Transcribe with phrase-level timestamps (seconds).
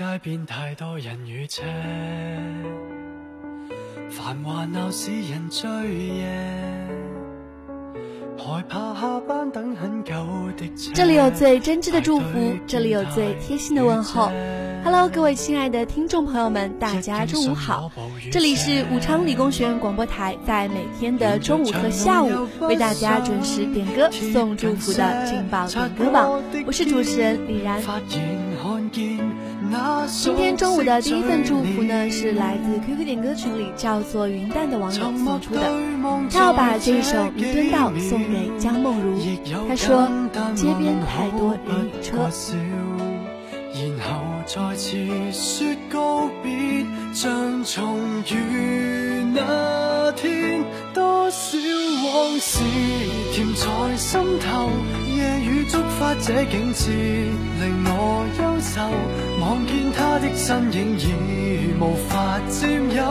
[0.00, 1.60] 街边太多人与车，
[4.08, 6.24] 繁华闹市人醉夜，
[8.38, 10.14] 害怕下班等很久
[10.56, 10.90] 的车。
[10.94, 14.32] 这里有最真挚的祝福，这里有最贴心的问候。
[14.82, 17.92] Hello，各位亲爱的听众朋友们，大家中午好！
[18.32, 27.82] 这里是武昌理工学院广播台，在每天的中午和下午为大家准时点歌送祝福的劲爆点歌榜，我是主持人李然。
[30.08, 35.60] 今天中午的第一份祝福呢，是来自 QQ 点歌群里叫做云淡的网友送出的，
[36.30, 39.16] 他要把这一首《弥敦道》送给江梦如。
[39.68, 40.08] 他说
[40.56, 42.16] ：“街边太多人与车。”
[43.72, 44.96] 然后再次
[45.32, 47.98] 说告别，像重
[48.28, 51.58] 遇那天，多少
[52.04, 52.58] 往事
[53.32, 54.68] 甜在心头。
[55.16, 56.90] 夜雨触发这景致，
[57.60, 58.26] 令我
[59.40, 63.02] 望见他的身影已无法占有，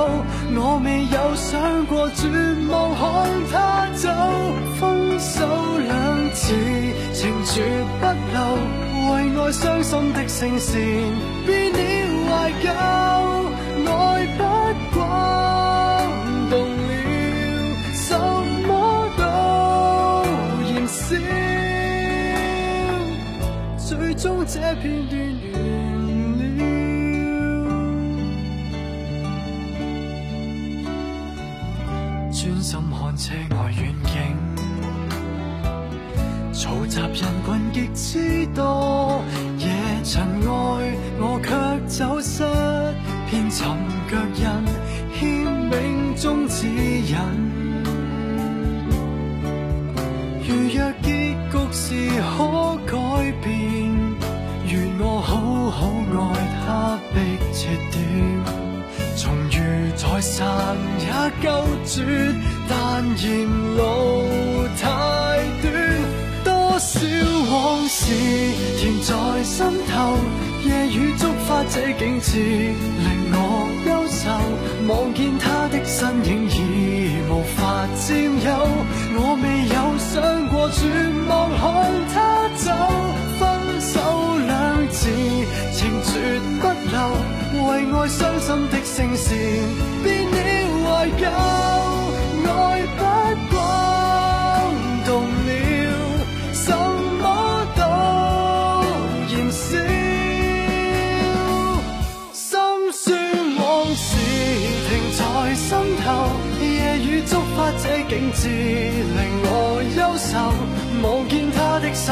[0.55, 2.27] 我未有想过绝
[2.69, 2.99] 望看
[3.51, 4.07] 他走。
[4.79, 5.45] 分手
[5.79, 6.53] 两字，
[7.13, 7.61] 情绝
[7.99, 8.37] 不留。
[9.11, 10.79] 为爱伤心的声线
[11.45, 11.79] 变了
[12.29, 12.69] 怀旧，
[13.85, 13.91] 爱
[14.37, 14.41] 不
[14.93, 14.97] 惯
[16.49, 16.89] 动了，
[17.93, 18.07] 什
[18.67, 18.69] 么
[19.17, 19.21] 都
[20.63, 21.07] 燃烧，
[23.77, 25.13] 最终这片段
[32.41, 34.13] 专心看车外远景。
[36.53, 39.21] 嘈杂人群极之多，
[39.57, 39.67] 夜
[40.05, 40.49] 尘外
[41.19, 41.49] 我却
[41.85, 42.45] 走失，
[43.29, 43.67] 偏寻
[44.09, 44.41] 脚印，
[45.19, 45.19] 欠
[45.69, 47.17] 命中指引。
[50.47, 51.83] 如若结局是
[52.21, 52.95] 可改
[53.43, 53.51] 变，
[54.65, 55.29] 愿我好
[55.71, 55.77] 好
[56.15, 56.23] 爱
[56.65, 57.17] 他，逼
[57.51, 58.68] 切点。
[60.19, 61.07] 重遇再散也
[61.41, 61.49] 够
[61.85, 62.03] 绝，
[62.67, 63.47] 但沿
[63.77, 63.79] 路
[64.79, 64.87] 太
[65.61, 65.67] 短。
[66.43, 66.99] 多少
[67.51, 68.05] 往事
[68.77, 70.17] 甜在心头，
[70.65, 73.37] 夜雨触发这景致，令我
[73.87, 74.23] 忧愁。
[74.87, 78.49] 望见他的身影已无法占有，
[79.15, 80.79] 我未有想过绝
[81.27, 81.61] 望看
[82.13, 82.17] 他
[87.91, 89.37] 爱伤心的声线
[90.03, 90.37] 变了，
[90.83, 91.25] 怀旧
[92.47, 92.49] 爱
[92.97, 93.01] 不
[93.53, 93.57] 光
[95.05, 95.49] 动了，
[96.53, 96.67] 什
[97.19, 97.23] 么
[97.75, 97.81] 都
[99.33, 99.61] 燃烧，
[102.33, 102.41] 心
[102.91, 102.97] 酸
[103.57, 103.59] 往
[103.95, 104.07] 事
[104.87, 105.19] 停在
[105.55, 105.67] 心
[106.03, 106.07] 头，
[106.61, 106.65] 夜
[106.99, 108.43] 雨触发这景致。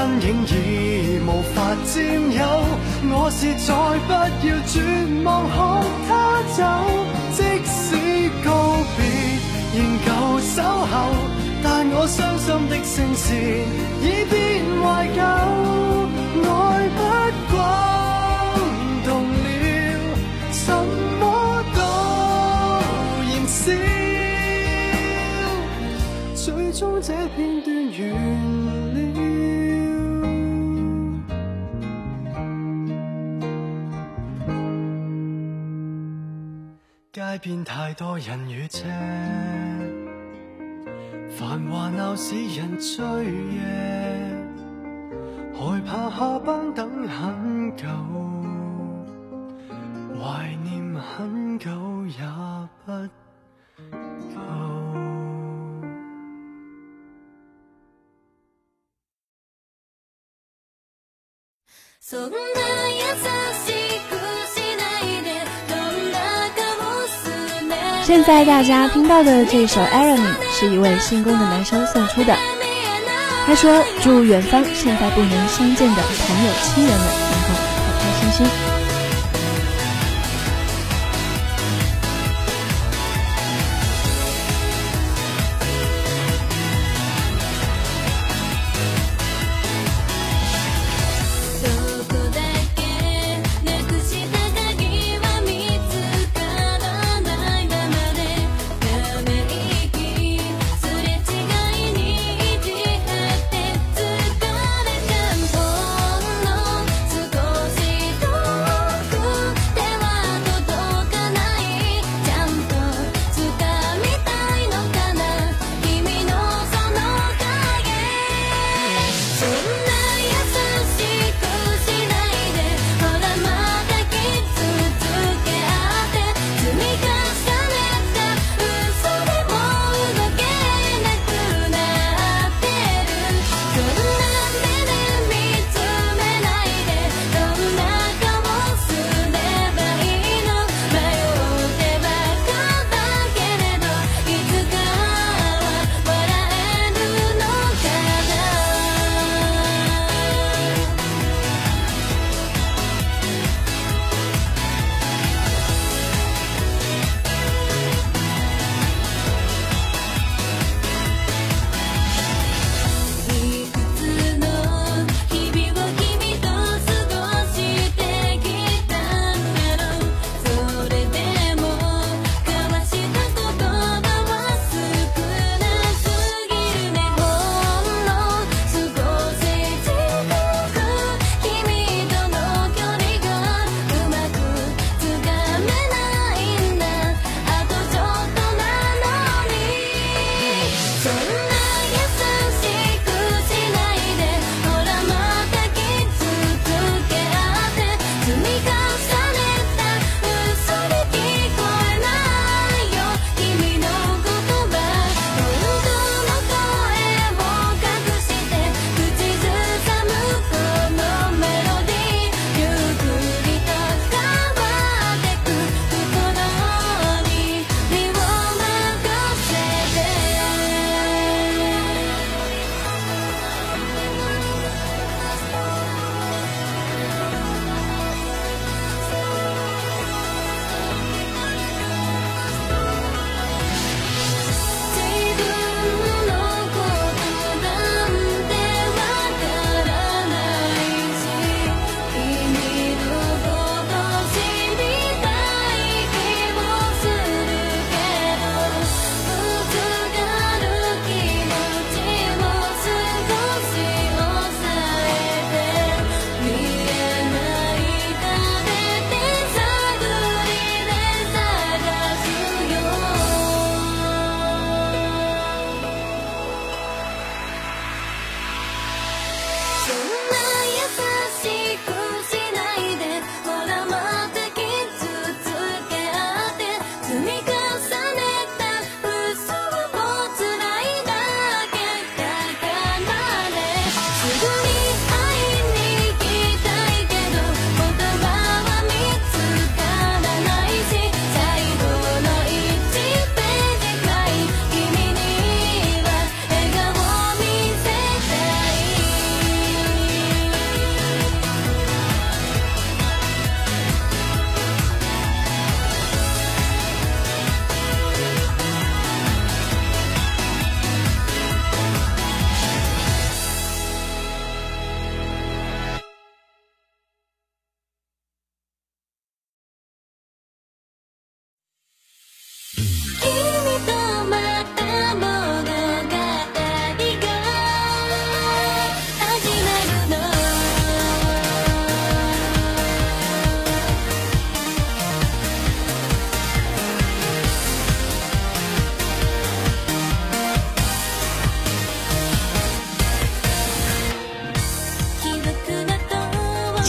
[0.07, 1.93] 身影已无法占
[2.31, 2.39] 有，
[3.11, 3.69] 我是再
[4.07, 4.09] 不
[4.47, 4.73] 要绝
[5.25, 5.57] 望看
[6.07, 6.09] 他
[6.55, 6.59] 走，
[7.33, 7.75] 即使
[8.45, 8.47] 告
[8.95, 8.99] 别
[9.75, 10.07] 仍旧
[10.39, 10.93] 守候，
[11.61, 13.27] 但我伤心的声线
[14.01, 14.33] 已变
[14.81, 15.19] 怀旧，
[16.47, 16.49] 爱
[16.95, 16.99] 不
[17.51, 17.55] 广
[19.03, 19.45] 动了，
[20.53, 20.63] 什
[21.19, 21.21] 么
[21.75, 21.79] 都
[23.27, 23.57] 燃烧。
[26.73, 28.56] 终这片段完
[37.17, 38.85] 街边太多人与车，
[41.35, 43.03] 繁华闹市人醉
[43.55, 43.59] 夜，
[45.51, 47.87] 害怕下班等很久，
[50.21, 51.71] 怀念很久
[52.05, 52.19] 也
[52.85, 53.07] 不够。
[68.07, 70.15] 现在大家听到的这首《Irony》
[70.49, 72.33] 是一位姓龚的男生送出的。
[73.45, 77.59] 他说：“祝远方现在不能相见的朋友、亲人们能够
[77.99, 78.77] 开开心心。”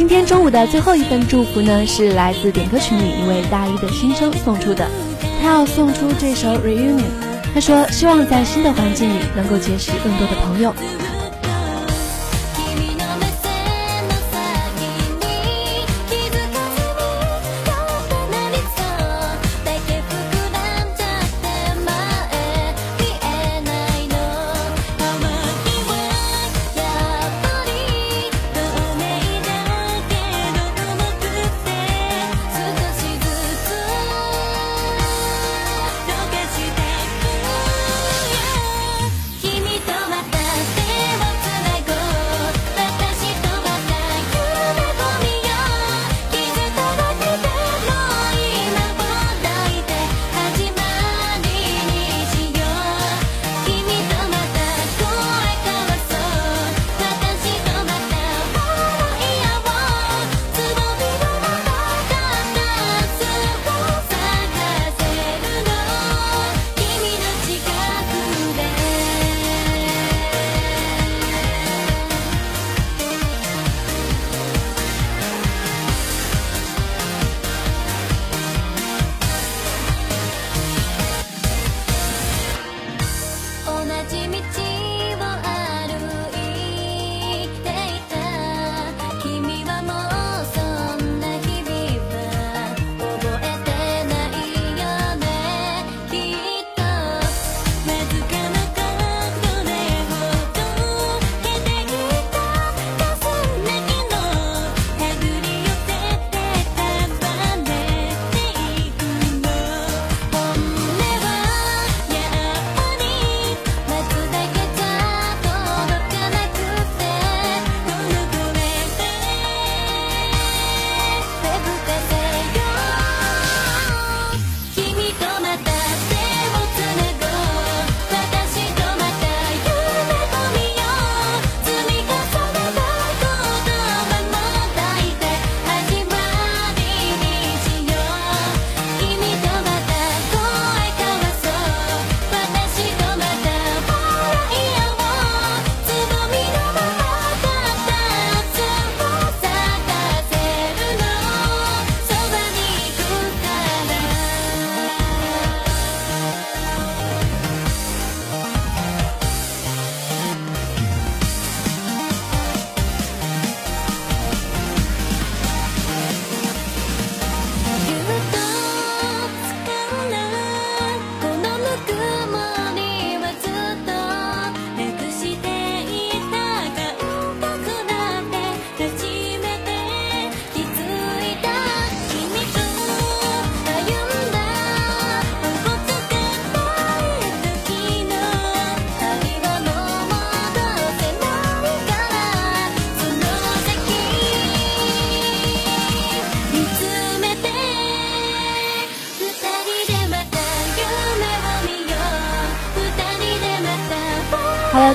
[0.09, 4.89] 今天中午的最后一份祝福呢，是来自点歌群里一位大一的新生送出的，
[5.43, 7.05] 他要送出这首 Reunion，
[7.53, 10.75] 他说希望在新的环境里能够结识更多的朋友。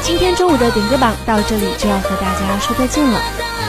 [0.03, 3.19] 今天中午的点歌榜到这里就要和大家说再见了。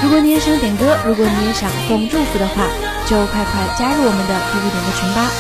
[0.03, 2.67] 如果你也想点歌，如果你也想送祝福的话，
[3.07, 5.31] 就快快加入我们的 QQ 点歌群吧。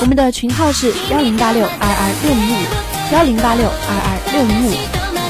[0.00, 4.72] 我们的群号是幺零八六二二六零五幺零八六二二六零五。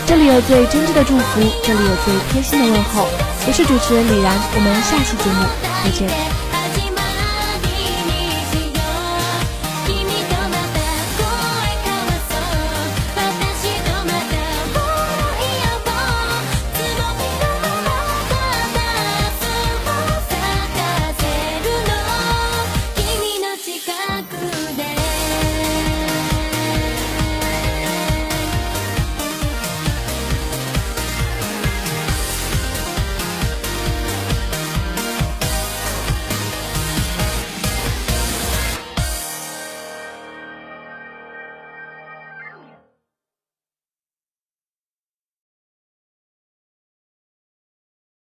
[0.06, 3.08] 这里有最真挚的祝福，这里有最贴心的问候。
[3.46, 5.44] 我是主持人李然，我们下期节目
[5.84, 6.37] 再见。